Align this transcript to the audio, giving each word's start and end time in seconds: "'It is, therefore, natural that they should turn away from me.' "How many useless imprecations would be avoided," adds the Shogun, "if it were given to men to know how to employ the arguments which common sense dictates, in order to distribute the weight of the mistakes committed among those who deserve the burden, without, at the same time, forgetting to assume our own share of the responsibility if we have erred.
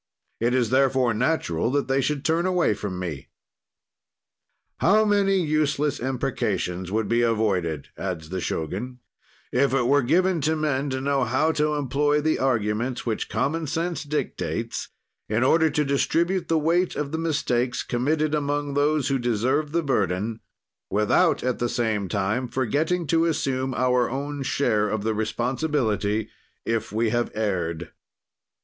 "'It 0.39 0.51
is, 0.55 0.71
therefore, 0.71 1.13
natural 1.13 1.69
that 1.69 1.87
they 1.87 2.01
should 2.01 2.25
turn 2.25 2.47
away 2.47 2.73
from 2.73 2.97
me.' 2.97 3.27
"How 4.79 5.05
many 5.05 5.37
useless 5.37 5.99
imprecations 5.99 6.91
would 6.91 7.07
be 7.07 7.21
avoided," 7.21 7.89
adds 7.95 8.29
the 8.29 8.41
Shogun, 8.41 8.97
"if 9.51 9.75
it 9.75 9.85
were 9.85 10.01
given 10.01 10.41
to 10.41 10.55
men 10.55 10.89
to 10.89 11.01
know 11.01 11.23
how 11.23 11.51
to 11.51 11.75
employ 11.75 12.19
the 12.19 12.39
arguments 12.39 13.05
which 13.05 13.29
common 13.29 13.67
sense 13.67 14.03
dictates, 14.03 14.89
in 15.29 15.43
order 15.43 15.69
to 15.69 15.85
distribute 15.85 16.47
the 16.47 16.57
weight 16.57 16.95
of 16.95 17.11
the 17.11 17.19
mistakes 17.19 17.83
committed 17.83 18.33
among 18.33 18.73
those 18.73 19.09
who 19.09 19.19
deserve 19.19 19.71
the 19.71 19.83
burden, 19.83 20.39
without, 20.89 21.43
at 21.43 21.59
the 21.59 21.69
same 21.69 22.07
time, 22.09 22.47
forgetting 22.47 23.05
to 23.05 23.25
assume 23.27 23.75
our 23.75 24.09
own 24.09 24.41
share 24.41 24.89
of 24.89 25.03
the 25.03 25.13
responsibility 25.13 26.27
if 26.65 26.91
we 26.91 27.11
have 27.11 27.29
erred. 27.35 27.91